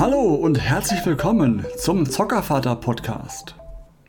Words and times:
Hallo 0.00 0.34
und 0.34 0.58
herzlich 0.58 1.04
willkommen 1.04 1.62
zum 1.76 2.08
Zockervater 2.08 2.74
Podcast. 2.74 3.54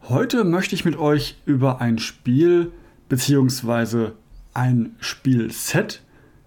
Heute 0.07 0.45
möchte 0.45 0.73
ich 0.73 0.85
mit 0.85 0.97
euch 0.97 1.35
über 1.45 1.81
ein 1.81 1.99
Spiel 1.99 2.71
bzw. 3.09 4.11
ein 4.53 4.95
Spielset 4.99 6.01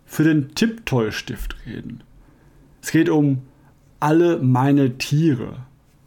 für 0.07 0.25
den 0.25 0.55
Tipptoy-Stift 0.55 1.57
reden. 1.67 2.03
Es 2.81 2.91
geht 2.91 3.11
um 3.11 3.43
Alle 4.01 4.39
meine 4.39 4.97
Tiere 4.97 5.59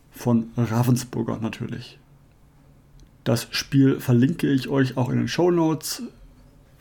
von 0.09 0.47
Ravensburger 0.57 1.37
natürlich. 1.39 1.99
Das 3.23 3.47
Spiel 3.51 3.99
verlinke 3.99 4.47
ich 4.47 4.67
euch 4.67 4.97
auch 4.97 5.09
in 5.09 5.19
den 5.19 5.27
Show 5.27 5.51
Notes, 5.51 6.01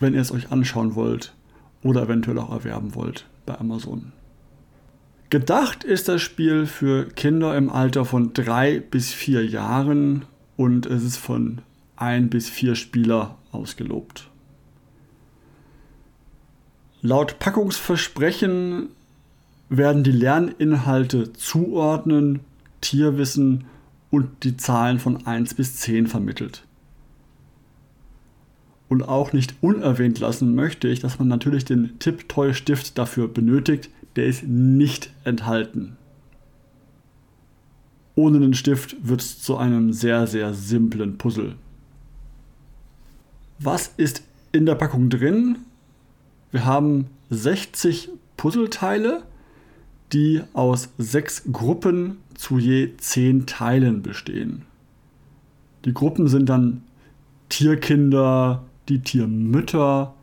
wenn 0.01 0.15
ihr 0.15 0.23
es 0.23 0.33
euch 0.33 0.51
anschauen 0.51 0.95
wollt 0.95 1.35
oder 1.83 2.05
eventuell 2.05 2.39
auch 2.39 2.51
erwerben 2.51 2.95
wollt 2.95 3.27
bei 3.45 3.59
Amazon. 3.59 4.15
Gedacht 5.29 5.83
ist 5.83 6.09
das 6.09 6.23
Spiel 6.23 6.67
für 6.67 7.09
Kinder 7.09 7.57
im 7.57 7.69
Alter 7.69 8.05
von 8.05 8.33
drei 8.33 8.79
bis 8.79 9.13
vier 9.13 9.45
Jahren 9.45 10.25
und 10.57 10.87
es 10.87 11.03
ist 11.03 11.17
von 11.17 11.63
ein 11.97 12.31
bis 12.31 12.49
vier 12.49 12.77
Spieler 12.77 13.37
ausgelobt. 13.51 14.31
Laut 17.03 17.39
Packungsversprechen 17.41 18.91
werden 19.69 20.05
die 20.05 20.13
Lerninhalte 20.13 21.33
zuordnen, 21.33 22.41
Tierwissen 22.81 23.65
und 24.11 24.45
die 24.45 24.57
Zahlen 24.57 25.01
von 25.01 25.27
1 25.27 25.55
bis 25.55 25.77
10 25.77 26.07
vermittelt. 26.07 26.63
Und 28.89 29.03
auch 29.03 29.33
nicht 29.33 29.55
unerwähnt 29.61 30.21
lassen 30.21 30.55
möchte 30.55 30.87
ich, 30.87 31.01
dass 31.01 31.19
man 31.19 31.27
natürlich 31.27 31.65
den 31.65 31.99
Tipptoy-Stift 31.99 32.97
dafür 32.97 33.27
benötigt, 33.27 33.91
der 34.17 34.27
ist 34.27 34.45
nicht 34.45 35.11
enthalten. 35.25 35.97
Ohne 38.15 38.41
den 38.41 38.55
Stift 38.55 38.97
wird 39.07 39.21
es 39.21 39.43
zu 39.43 39.59
einem 39.59 39.93
sehr, 39.93 40.27
sehr 40.27 40.55
simplen 40.55 41.19
Puzzle. 41.19 41.57
Was 43.59 43.93
ist 43.97 44.23
in 44.53 44.65
der 44.65 44.75
Packung 44.75 45.11
drin? 45.11 45.59
Wir 46.51 46.65
haben 46.65 47.07
60 47.29 48.09
Puzzleteile, 48.39 49.23
die 50.13 50.43
aus 50.55 50.89
sechs 50.97 51.43
Gruppen 51.53 52.19
zu 52.35 52.59
je 52.59 52.97
10 52.97 53.47
Teilen 53.47 54.03
bestehen. 54.03 54.63
Die 55.85 55.93
Gruppen 55.93 56.29
sind 56.29 56.49
dann 56.49 56.83
Tierkinder, 57.49 58.65
die 58.89 59.01
Tiermütter, 59.01 60.15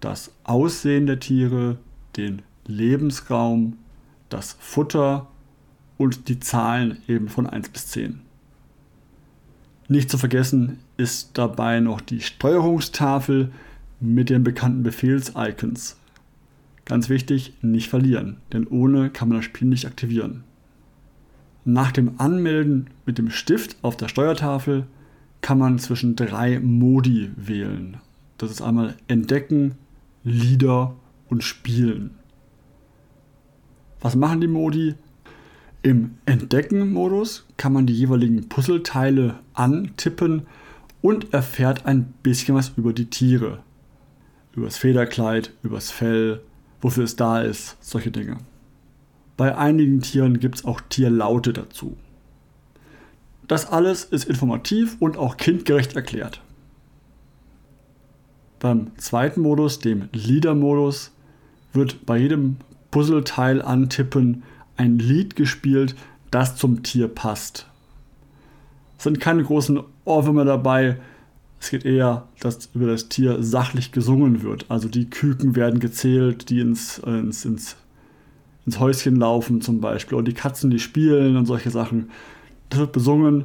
das 0.00 0.32
Aussehen 0.44 1.06
der 1.06 1.20
Tiere, 1.20 1.78
den 2.16 2.42
Lebensraum, 2.66 3.78
das 4.28 4.56
Futter 4.60 5.28
und 5.98 6.28
die 6.28 6.40
Zahlen 6.40 7.02
eben 7.08 7.28
von 7.28 7.46
1 7.46 7.68
bis 7.70 7.88
10. 7.88 8.20
Nicht 9.88 10.10
zu 10.10 10.18
vergessen 10.18 10.78
ist 10.96 11.30
dabei 11.34 11.80
noch 11.80 12.00
die 12.00 12.20
Steuerungstafel 12.20 13.50
mit 13.98 14.30
den 14.30 14.44
bekannten 14.44 14.82
Befehls-Icons. 14.82 15.96
Ganz 16.84 17.08
wichtig, 17.08 17.54
nicht 17.60 17.88
verlieren, 17.88 18.36
denn 18.52 18.66
ohne 18.66 19.10
kann 19.10 19.28
man 19.28 19.38
das 19.38 19.44
Spiel 19.44 19.68
nicht 19.68 19.86
aktivieren. 19.86 20.44
Nach 21.64 21.92
dem 21.92 22.18
Anmelden 22.18 22.88
mit 23.04 23.18
dem 23.18 23.30
Stift 23.30 23.76
auf 23.82 23.96
der 23.96 24.08
Steuertafel 24.08 24.86
kann 25.40 25.58
man 25.58 25.78
zwischen 25.78 26.16
drei 26.16 26.58
Modi 26.60 27.30
wählen. 27.36 27.98
Das 28.38 28.50
ist 28.50 28.62
einmal 28.62 28.96
Entdecken, 29.08 29.74
Lieder 30.24 30.94
und 31.28 31.42
Spielen. 31.42 32.19
Was 34.00 34.16
machen 34.16 34.40
die 34.40 34.48
Modi? 34.48 34.94
Im 35.82 36.16
Entdecken-Modus 36.26 37.46
kann 37.56 37.72
man 37.72 37.86
die 37.86 37.94
jeweiligen 37.94 38.48
Puzzleteile 38.48 39.38
antippen 39.54 40.46
und 41.00 41.32
erfährt 41.32 41.86
ein 41.86 42.12
bisschen 42.22 42.54
was 42.54 42.72
über 42.76 42.92
die 42.92 43.06
Tiere. 43.06 43.60
Übers 44.54 44.76
Federkleid, 44.76 45.52
übers 45.62 45.90
Fell, 45.90 46.40
wofür 46.80 47.04
es 47.04 47.16
da 47.16 47.40
ist, 47.40 47.76
solche 47.80 48.10
Dinge. 48.10 48.38
Bei 49.36 49.56
einigen 49.56 50.02
Tieren 50.02 50.38
gibt 50.38 50.56
es 50.56 50.64
auch 50.64 50.80
Tierlaute 50.88 51.52
dazu. 51.52 51.96
Das 53.48 53.66
alles 53.66 54.04
ist 54.04 54.28
informativ 54.28 54.96
und 55.00 55.16
auch 55.16 55.36
kindgerecht 55.36 55.96
erklärt. 55.96 56.42
Beim 58.58 58.96
zweiten 58.98 59.40
Modus, 59.40 59.78
dem 59.78 60.10
Leader-Modus, 60.12 61.12
wird 61.72 62.04
bei 62.04 62.18
jedem 62.18 62.56
Puzzleteil 62.90 63.62
antippen 63.62 64.42
ein 64.76 64.98
Lied 64.98 65.36
gespielt, 65.36 65.94
das 66.30 66.56
zum 66.56 66.82
Tier 66.82 67.08
passt. 67.08 67.66
Es 68.96 69.04
sind 69.04 69.20
keine 69.20 69.42
großen 69.42 69.80
Ohrwürmer 70.04 70.44
dabei. 70.44 70.98
Es 71.60 71.70
geht 71.70 71.84
eher, 71.84 72.28
dass 72.40 72.70
über 72.74 72.86
das 72.86 73.08
Tier 73.08 73.42
sachlich 73.42 73.92
gesungen 73.92 74.42
wird. 74.42 74.66
Also 74.68 74.88
die 74.88 75.10
Küken 75.10 75.56
werden 75.56 75.80
gezählt, 75.80 76.48
die 76.48 76.60
ins, 76.60 76.98
ins, 76.98 77.44
ins, 77.44 77.76
ins 78.64 78.78
Häuschen 78.78 79.16
laufen 79.16 79.60
zum 79.60 79.80
Beispiel. 79.80 80.16
Oder 80.16 80.26
die 80.26 80.34
Katzen, 80.34 80.70
die 80.70 80.78
spielen 80.78 81.36
und 81.36 81.46
solche 81.46 81.70
Sachen. 81.70 82.10
Das 82.70 82.78
wird 82.78 82.92
besungen. 82.92 83.44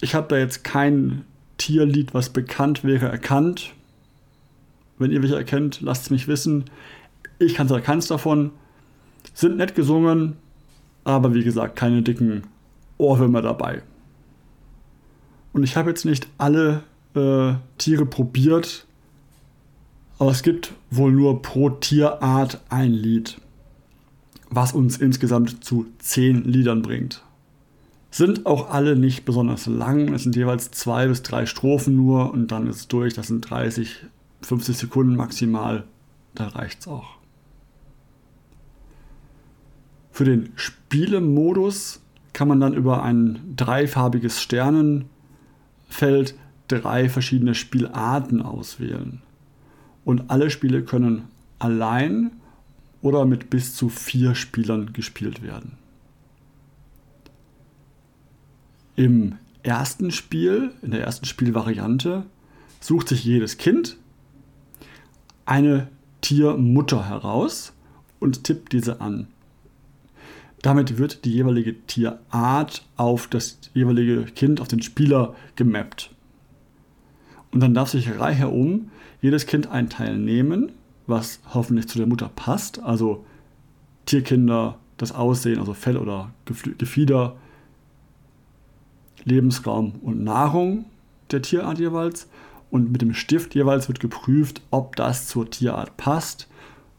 Ich 0.00 0.14
habe 0.14 0.28
da 0.28 0.36
jetzt 0.36 0.62
kein 0.62 1.24
Tierlied, 1.56 2.14
was 2.14 2.30
bekannt 2.30 2.84
wäre, 2.84 3.08
erkannt. 3.08 3.72
Wenn 4.98 5.10
ihr 5.10 5.22
welche 5.22 5.36
erkennt, 5.36 5.80
lasst 5.80 6.04
es 6.04 6.10
mich 6.10 6.28
wissen. 6.28 6.64
Ich 7.38 7.54
kannte 7.54 7.80
keins 7.80 8.06
davon. 8.06 8.52
Sind 9.38 9.56
nett 9.56 9.76
gesungen, 9.76 10.34
aber 11.04 11.32
wie 11.32 11.44
gesagt, 11.44 11.76
keine 11.76 12.02
dicken 12.02 12.42
Ohrwürmer 12.96 13.40
dabei. 13.40 13.82
Und 15.52 15.62
ich 15.62 15.76
habe 15.76 15.90
jetzt 15.90 16.04
nicht 16.04 16.26
alle 16.38 16.82
äh, 17.14 17.52
Tiere 17.78 18.04
probiert, 18.04 18.84
aber 20.18 20.32
es 20.32 20.42
gibt 20.42 20.72
wohl 20.90 21.12
nur 21.12 21.40
pro 21.40 21.70
Tierart 21.70 22.60
ein 22.68 22.90
Lied, 22.90 23.40
was 24.50 24.72
uns 24.72 24.96
insgesamt 24.96 25.64
zu 25.64 25.86
zehn 26.00 26.42
Liedern 26.42 26.82
bringt. 26.82 27.22
Sind 28.10 28.44
auch 28.44 28.70
alle 28.70 28.96
nicht 28.96 29.24
besonders 29.24 29.66
lang, 29.66 30.12
es 30.14 30.24
sind 30.24 30.34
jeweils 30.34 30.72
zwei 30.72 31.06
bis 31.06 31.22
drei 31.22 31.46
Strophen 31.46 31.94
nur 31.94 32.32
und 32.32 32.50
dann 32.50 32.66
ist 32.66 32.76
es 32.76 32.88
durch, 32.88 33.14
das 33.14 33.28
sind 33.28 33.48
30, 33.48 33.98
50 34.42 34.76
Sekunden 34.76 35.14
maximal, 35.14 35.84
da 36.34 36.48
reicht 36.48 36.80
es 36.80 36.88
auch. 36.88 37.17
Für 40.18 40.24
den 40.24 40.50
Spielemodus 40.56 42.00
kann 42.32 42.48
man 42.48 42.58
dann 42.58 42.74
über 42.74 43.04
ein 43.04 43.54
dreifarbiges 43.54 44.42
Sternenfeld 44.42 46.34
drei 46.66 47.08
verschiedene 47.08 47.54
Spielarten 47.54 48.42
auswählen. 48.42 49.22
Und 50.04 50.28
alle 50.28 50.50
Spiele 50.50 50.82
können 50.82 51.28
allein 51.60 52.32
oder 53.00 53.26
mit 53.26 53.48
bis 53.48 53.76
zu 53.76 53.88
vier 53.88 54.34
Spielern 54.34 54.92
gespielt 54.92 55.40
werden. 55.40 55.78
Im 58.96 59.36
ersten 59.62 60.10
Spiel, 60.10 60.72
in 60.82 60.90
der 60.90 61.02
ersten 61.02 61.26
Spielvariante, 61.26 62.26
sucht 62.80 63.08
sich 63.08 63.22
jedes 63.22 63.56
Kind 63.56 63.96
eine 65.46 65.86
Tiermutter 66.22 67.08
heraus 67.08 67.72
und 68.18 68.42
tippt 68.42 68.72
diese 68.72 69.00
an. 69.00 69.28
Damit 70.62 70.98
wird 70.98 71.24
die 71.24 71.32
jeweilige 71.32 71.74
Tierart 71.86 72.84
auf 72.96 73.28
das 73.28 73.58
jeweilige 73.74 74.24
Kind, 74.24 74.60
auf 74.60 74.68
den 74.68 74.82
Spieler 74.82 75.34
gemappt. 75.56 76.10
Und 77.52 77.60
dann 77.60 77.74
darf 77.74 77.90
sich 77.90 78.18
reihum 78.18 78.90
jedes 79.22 79.46
Kind 79.46 79.68
einen 79.68 79.88
Teil 79.88 80.18
nehmen, 80.18 80.72
was 81.06 81.40
hoffentlich 81.54 81.88
zu 81.88 81.98
der 81.98 82.06
Mutter 82.06 82.30
passt. 82.34 82.80
Also 82.82 83.24
Tierkinder, 84.06 84.78
das 84.96 85.12
Aussehen, 85.12 85.58
also 85.58 85.74
Fell 85.74 85.96
oder 85.96 86.32
Gefieder, 86.44 87.36
Lebensraum 89.24 89.94
und 90.02 90.24
Nahrung 90.24 90.86
der 91.30 91.42
Tierart 91.42 91.78
jeweils. 91.78 92.28
Und 92.70 92.92
mit 92.92 93.00
dem 93.00 93.14
Stift 93.14 93.54
jeweils 93.54 93.88
wird 93.88 94.00
geprüft, 94.00 94.60
ob 94.70 94.96
das 94.96 95.28
zur 95.28 95.48
Tierart 95.48 95.96
passt 95.96 96.48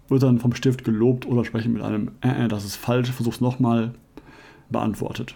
wird 0.10 0.24
dann 0.24 0.40
vom 0.40 0.54
Stift 0.54 0.84
gelobt 0.84 1.26
oder 1.26 1.46
sprechen 1.46 1.74
mit 1.74 1.82
einem 1.82 2.12
äh, 2.22 2.46
äh 2.46 2.48
das 2.48 2.66
ist 2.66 2.76
falsch, 2.76 3.12
versuch's 3.12 3.42
nochmal, 3.42 3.94
beantwortet. 4.70 5.36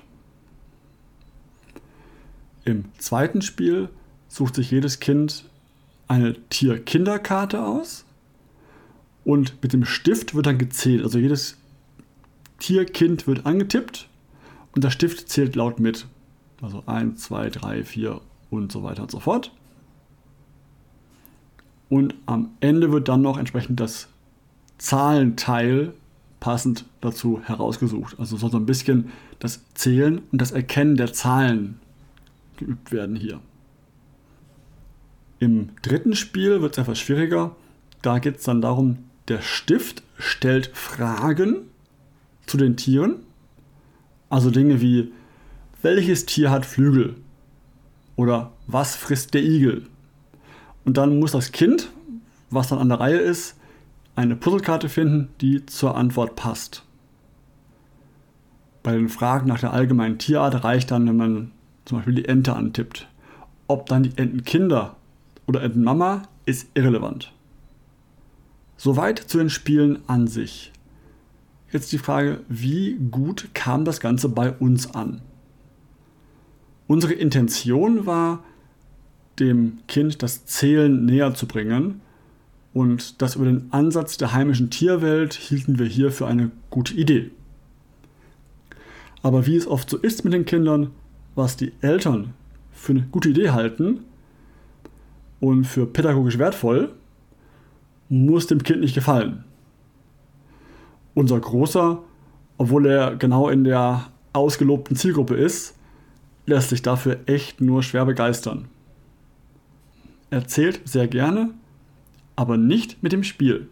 Im 2.66 2.86
zweiten 2.98 3.42
Spiel 3.42 3.90
sucht 4.28 4.56
sich 4.56 4.72
jedes 4.72 5.00
Kind 5.00 5.46
eine 6.08 6.34
Tier-Kinderkarte 6.50 7.64
aus 7.64 8.06
und 9.26 9.62
mit 9.62 9.74
dem 9.74 9.86
Stift 9.86 10.36
wird 10.36 10.46
dann 10.46 10.58
gezählt. 10.58 11.04
Also 11.04 11.20
jedes 11.20 11.58
Tierkind 12.60 13.28
wird 13.28 13.46
angetippt 13.46 14.08
und 14.76 14.84
der 14.84 14.90
Stift 14.90 15.30
zählt 15.30 15.56
laut 15.56 15.80
mit. 15.80 16.08
Also 16.62 16.84
1, 16.86 17.22
2, 17.22 17.50
3, 17.50 17.84
4 17.84 18.22
und 18.50 18.72
so 18.72 18.84
weiter 18.84 19.04
und 19.04 19.12
so 19.12 19.20
fort. 19.20 19.52
Und 21.90 22.16
am 22.26 22.52
Ende 22.62 22.92
wird 22.92 23.10
dann 23.10 23.22
noch 23.22 23.38
entsprechend 23.38 23.80
das 23.80 24.08
Zahlenteil 24.84 25.94
passend 26.42 26.84
dazu 27.00 27.42
herausgesucht. 27.42 28.20
Also 28.20 28.36
soll 28.36 28.52
so 28.52 28.58
ein 28.58 28.66
bisschen 28.66 29.14
das 29.40 29.62
Zählen 29.76 30.22
und 30.32 30.42
das 30.42 30.52
Erkennen 30.52 30.98
der 30.98 31.14
Zahlen 31.14 31.80
geübt 32.58 32.92
werden 32.92 33.16
hier. 33.16 33.40
Im 35.40 35.70
dritten 35.82 36.18
Spiel 36.18 36.62
wird 36.62 36.74
es 36.74 36.82
etwas 36.82 37.00
schwieriger. 37.00 37.56
Da 38.02 38.20
geht 38.20 38.40
es 38.40 38.44
dann 38.44 38.62
darum, 38.62 38.98
der 39.30 39.42
Stift 39.42 40.04
stellt 40.18 40.68
Fragen 40.74 41.70
zu 42.46 42.58
den 42.58 42.76
Tieren. 42.76 43.22
Also 44.30 44.52
Dinge 44.52 44.82
wie, 44.82 45.14
welches 45.82 46.26
Tier 46.26 46.52
hat 46.52 46.66
Flügel? 46.66 47.16
Oder 48.18 48.52
was 48.68 48.98
frisst 48.98 49.34
der 49.34 49.44
Igel? 49.44 49.88
Und 50.84 50.98
dann 50.98 51.20
muss 51.20 51.32
das 51.32 51.54
Kind, 51.54 51.90
was 52.50 52.68
dann 52.68 52.80
an 52.80 52.90
der 52.90 53.00
Reihe 53.00 53.20
ist, 53.20 53.56
eine 54.16 54.36
Puzzlekarte 54.36 54.90
finden, 54.90 55.30
die 55.42 55.66
zur 55.66 55.96
Antwort 55.96 56.36
passt. 56.36 56.84
Bei 58.84 58.94
den 58.94 59.10
Fragen 59.10 59.48
nach 59.48 59.60
der 59.60 59.74
allgemeinen 59.74 60.18
Tierart 60.18 60.64
reicht 60.64 60.92
dann, 60.92 61.08
wenn 61.08 61.18
man 61.18 61.52
zum 61.86 61.98
Beispiel 61.98 62.16
die 62.16 62.26
Ente 62.26 62.54
antippt. 62.54 63.08
Ob 63.68 63.86
dann 63.86 64.04
die 64.04 64.18
Entenkinder 64.18 64.96
oder 65.48 65.64
Entenmama 65.64 66.24
ist 66.46 66.68
irrelevant. 66.74 67.34
Soweit 68.78 69.20
zu 69.20 69.38
den 69.38 69.50
Spielen 69.50 70.00
an 70.08 70.28
sich. 70.28 70.72
Jetzt 71.72 71.92
die 71.92 71.98
Frage, 71.98 72.42
wie 72.50 72.96
gut 73.10 73.50
kam 73.54 73.86
das 73.86 74.00
Ganze 74.00 74.30
bei 74.30 74.52
uns 74.52 74.94
an? 74.94 75.22
Unsere 76.88 77.14
Intention 77.14 78.06
war, 78.06 78.44
dem 79.40 79.80
Kind 79.88 80.22
das 80.22 80.46
Zählen 80.46 81.06
näher 81.06 81.34
zu 81.34 81.48
bringen 81.48 82.02
und 82.74 83.22
das 83.22 83.36
über 83.36 83.46
den 83.46 83.72
Ansatz 83.72 84.18
der 84.18 84.34
heimischen 84.34 84.70
Tierwelt 84.70 85.34
hielten 85.34 85.78
wir 85.78 85.86
hier 85.86 86.12
für 86.12 86.28
eine 86.28 86.52
gute 86.70 86.94
Idee. 86.96 87.32
Aber 89.22 89.46
wie 89.46 89.56
es 89.56 89.68
oft 89.68 89.90
so 89.90 89.98
ist 89.98 90.24
mit 90.24 90.34
den 90.34 90.46
Kindern, 90.46 90.92
was 91.36 91.56
die 91.56 91.72
Eltern 91.82 92.34
für 92.72 92.94
eine 92.94 93.04
gute 93.12 93.30
Idee 93.30 93.52
halten 93.52 94.02
und 95.40 95.66
für 95.66 95.86
pädagogisch 95.86 96.38
wertvoll, 96.40 96.92
muss 98.10 98.48
dem 98.48 98.64
Kind 98.64 98.82
nicht 98.82 98.96
gefallen. 98.96 99.44
Unser 101.14 101.40
Großer, 101.40 102.00
obwohl 102.58 102.88
er 102.88 103.16
genau 103.16 103.50
in 103.50 103.64
der 103.64 104.08
ausgelobten 104.34 104.96
Zielgruppe 104.96 105.36
ist, 105.36 105.76
lässt 106.46 106.70
sich 106.70 106.82
dafür 106.82 107.20
echt 107.28 107.62
nur 107.62 107.84
schwer 107.84 108.06
begeistern. 108.06 108.68
Er 110.32 110.48
zählt 110.48 110.82
sehr 110.86 111.08
gerne, 111.08 111.52
aber 112.36 112.58
nicht 112.58 113.02
mit 113.04 113.12
dem 113.12 113.24
Spiel. 113.24 113.68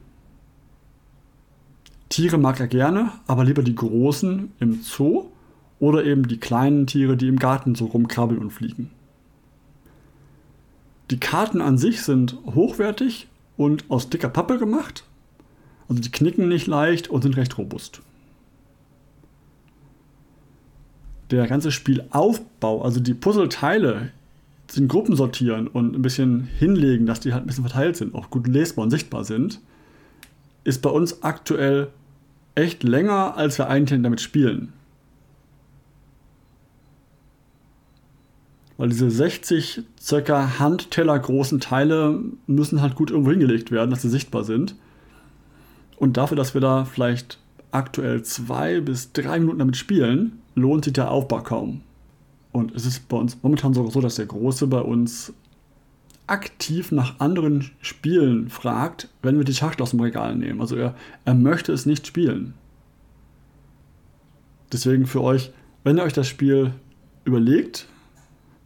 Tiere 2.10 2.38
mag 2.38 2.60
er 2.60 2.68
gerne, 2.68 3.12
aber 3.25 3.44
lieber 3.44 3.63
die 3.63 3.75
großen 3.75 4.52
im 4.60 4.81
Zoo 4.81 5.28
oder 5.80 6.04
eben 6.04 6.28
die 6.28 6.40
kleinen 6.40 6.86
Tiere, 6.86 7.16
die 7.18 7.28
im 7.28 7.40
Garten 7.40 7.74
so 7.74 7.86
rumkrabbeln 7.86 8.40
und 8.40 8.52
fliegen. 8.52 8.92
Die 11.10 11.19
Karten 11.19 11.62
an 11.62 11.78
sich 11.78 12.04
sind 12.04 12.38
hochwertig 12.46 13.28
und 13.58 13.90
aus 13.90 14.10
dicker 14.10 14.30
Pappe 14.30 14.58
gemacht. 14.58 15.06
Also 15.90 16.02
die 16.02 16.12
knicken 16.12 16.48
nicht 16.48 16.68
leicht 16.68 17.10
und 17.10 17.22
sind 17.22 17.36
recht 17.36 17.57
robust. 17.57 18.02
Der 21.31 21.48
ganze 21.48 21.72
Spielaufbau, 21.72 22.81
also 22.81 23.00
die 23.00 23.14
Puzzleteile 23.14 24.12
in 24.77 24.88
Gruppen 24.88 25.15
sortieren 25.15 25.68
und 25.68 25.95
ein 25.95 26.01
bisschen 26.01 26.47
hinlegen, 26.59 27.06
dass 27.06 27.19
die 27.19 27.33
halt 27.33 27.44
ein 27.44 27.47
bisschen 27.47 27.65
verteilt 27.65 27.97
sind, 27.97 28.15
auch 28.15 28.29
gut 28.29 28.47
lesbar 28.47 28.83
und 28.83 28.91
sichtbar 28.91 29.23
sind, 29.23 29.59
ist 30.63 30.81
bei 30.81 30.89
uns 30.89 31.23
aktuell 31.23 31.89
echt 32.56 32.83
länger, 32.83 33.38
als 33.38 33.57
wir 33.57 33.68
eigentlich 33.68 34.01
damit 34.01 34.21
spielen. 34.21 34.73
Weil 38.77 38.89
diese 38.89 39.12
60 39.12 39.83
circa 40.00 40.57
Handteller 40.59 41.19
großen 41.19 41.59
Teile 41.59 42.19
müssen 42.47 42.81
halt 42.81 42.95
gut 42.95 43.12
irgendwo 43.12 43.31
hingelegt 43.31 43.71
werden, 43.71 43.91
dass 43.91 44.01
sie 44.01 44.09
sichtbar 44.09 44.44
sind. 44.44 44.75
Und 45.97 46.18
dafür, 46.18 46.35
dass 46.35 46.56
wir 46.56 46.62
da 46.62 46.85
vielleicht 46.85 47.38
aktuell 47.69 48.23
zwei 48.23 48.81
bis 48.81 49.12
drei 49.13 49.39
Minuten 49.39 49.59
damit 49.59 49.77
spielen, 49.77 50.41
lohnt 50.56 50.85
sich 50.85 50.94
der 50.94 51.12
Aufbau 51.12 51.41
kaum. 51.41 51.81
Und 52.51 52.75
es 52.75 52.86
ist 52.86 53.07
bei 53.07 53.18
uns 53.18 53.38
momentan 53.42 53.74
sogar 53.74 53.92
so, 53.92 54.01
dass 54.01 54.15
der 54.15 54.25
Große 54.25 54.68
bei 54.68 54.81
uns 54.81 55.33
aktiv 56.27 56.92
nach 56.92 57.19
anderen 57.19 57.71
Spielen 57.81 58.50
fragt, 58.50 59.09
wenn 59.21 59.38
wir 59.38 59.44
die 59.44 59.53
Schachtel 59.53 59.83
aus 59.83 59.92
dem 59.92 60.00
Regal 60.00 60.36
nehmen. 60.36 60.62
Also 60.62 60.75
er, 60.75 60.95
er 61.25 61.33
möchte 61.33 61.74
es 61.74 61.86
nicht 61.86 62.07
spielen. 62.07 62.53
Deswegen 64.71 65.06
für 65.06 65.21
euch, 65.21 65.51
wenn 65.83 65.98
ihr 65.98 66.03
euch 66.03 66.13
das 66.13 66.27
Spiel 66.27 66.74
überlegt, 67.25 67.88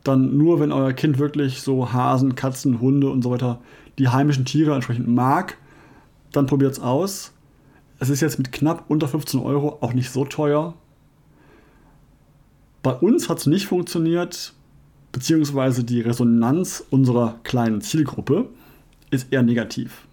dann 0.04 0.38
nur, 0.38 0.60
wenn 0.60 0.72
euer 0.72 0.94
Kind 0.94 1.18
wirklich 1.18 1.62
so 1.62 1.92
Hasen, 1.92 2.36
Katzen, 2.36 2.80
Hunde 2.80 3.10
und 3.10 3.24
so 3.24 3.32
weiter, 3.32 3.60
die 3.98 4.10
heimischen 4.10 4.46
Tiere 4.46 4.76
entsprechend 4.76 5.08
mag, 5.08 5.58
dann 6.32 6.46
probiert 6.46 6.74
es 6.74 6.80
aus. 6.80 7.34
Es 7.98 8.10
ist 8.10 8.22
jetzt 8.22 8.38
mit 8.38 8.52
knapp 8.52 8.86
unter 8.88 9.08
15 9.08 9.40
Euro 9.40 9.78
auch 9.82 9.94
nicht 9.94 10.12
so 10.12 10.26
teuer. 10.26 10.76
Bei 12.86 12.94
uns 12.94 13.30
hat 13.30 13.40
es 13.40 13.48
nicht 13.48 13.66
funktioniert, 13.66 14.54
beziehungsweise 15.12 15.84
die 15.84 16.02
Resonanz 16.02 16.86
unserer 16.92 17.40
kleinen 17.42 17.82
Zielgruppe 17.82 18.50
ist 19.10 19.34
eher 19.34 19.42
negativ. 19.42 20.08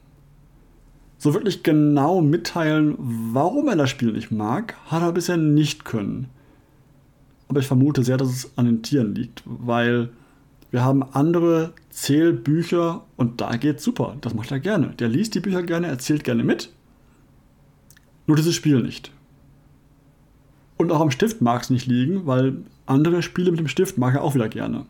So 1.18 1.34
wirklich 1.34 1.62
genau 1.62 2.22
mitteilen, 2.22 2.94
warum 2.98 3.68
er 3.68 3.76
das 3.76 3.90
Spiel 3.90 4.12
nicht 4.12 4.30
mag, 4.30 4.74
hat 4.86 5.02
er 5.02 5.12
bisher 5.12 5.36
nicht 5.36 5.84
können 5.84 6.28
aber 7.52 7.60
ich 7.60 7.66
vermute 7.66 8.02
sehr, 8.02 8.16
dass 8.16 8.30
es 8.30 8.52
an 8.56 8.64
den 8.64 8.82
Tieren 8.82 9.14
liegt, 9.14 9.42
weil 9.44 10.08
wir 10.70 10.82
haben 10.82 11.02
andere 11.02 11.74
Zählbücher 11.90 13.04
und 13.16 13.42
da 13.42 13.56
geht's 13.56 13.84
super. 13.84 14.16
Das 14.22 14.32
macht 14.32 14.50
er 14.50 14.58
gerne. 14.58 14.94
Der 14.98 15.08
liest 15.08 15.34
die 15.34 15.40
Bücher 15.40 15.62
gerne, 15.62 15.88
erzählt 15.88 16.24
gerne 16.24 16.44
mit. 16.44 16.72
Nur 18.26 18.38
dieses 18.38 18.54
Spiel 18.54 18.80
nicht. 18.80 19.12
Und 20.76 20.90
auch 20.90 21.00
am 21.00 21.10
Stift 21.10 21.40
mag 21.40 21.62
es 21.62 21.70
nicht 21.70 21.86
liegen, 21.86 22.26
weil 22.26 22.56
andere 22.86 23.22
Spiele 23.22 23.50
mit 23.50 23.60
dem 23.60 23.68
Stift 23.68 23.98
mag 23.98 24.14
er 24.14 24.22
auch 24.22 24.34
wieder 24.34 24.48
gerne. 24.48 24.86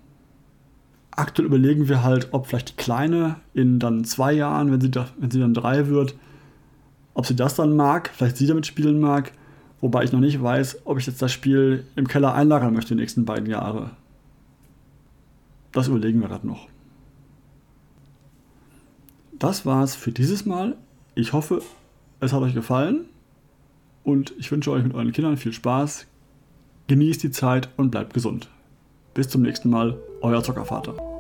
Aktuell 1.11 1.47
überlegen 1.47 1.89
wir 1.89 2.03
halt, 2.03 2.29
ob 2.33 2.47
vielleicht 2.47 2.71
die 2.71 2.77
Kleine 2.77 3.37
in 3.53 3.79
dann 3.79 4.05
zwei 4.05 4.33
Jahren, 4.33 4.73
wenn 4.73 4.81
sie, 4.81 4.91
da, 4.91 5.09
wenn 5.19 5.31
sie 5.31 5.41
dann 5.41 5.53
drei 5.53 5.89
wird, 5.89 6.15
ob 7.15 7.27
sie 7.27 7.37
das 7.37 7.55
dann 7.55 7.77
mag, 7.77 8.11
vielleicht 8.15 8.39
sie 8.39 8.47
damit 8.47 8.67
spielen 8.67 9.01
mag 9.01 9.33
Wobei 9.83 10.05
ich 10.05 10.13
noch 10.13 10.21
nicht 10.21 10.41
weiß, 10.41 10.83
ob 10.85 10.99
ich 10.99 11.07
jetzt 11.07 11.21
das 11.21 11.33
Spiel 11.33 11.85
im 11.97 12.07
Keller 12.07 12.35
einlagern 12.35 12.73
möchte 12.73 12.95
die 12.95 13.01
nächsten 13.01 13.25
beiden 13.25 13.51
Jahre. 13.51 13.91
Das 15.73 15.89
überlegen 15.89 16.21
wir 16.21 16.29
gerade 16.29 16.47
noch. 16.47 16.69
Das 19.33 19.67
war's 19.67 19.97
für 19.97 20.13
dieses 20.13 20.47
Mal. 20.47 20.77
Ich 21.17 21.33
hoffe, 21.33 21.63
es 22.21 22.33
hat 22.33 22.43
euch 22.43 22.55
gefallen 22.55 23.07
und 24.05 24.35
ich 24.39 24.51
wünsche 24.51 24.71
euch 24.71 24.83
mit 24.83 24.95
euren 24.95 25.13
Kindern 25.13 25.37
viel 25.37 25.53
Spaß. 25.53 26.07
Genießt 26.89 27.23
die 27.23 27.31
Zeit 27.31 27.69
und 27.77 27.91
bleibt 27.91 28.15
gesund. 28.15 28.49
Bis 29.15 29.29
zum 29.29 29.43
nächsten 29.43 29.71
Mal, 29.71 29.99
euer 30.21 30.43
Zockervater. 30.43 31.12